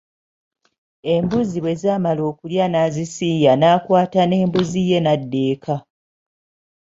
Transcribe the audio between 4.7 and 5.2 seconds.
ye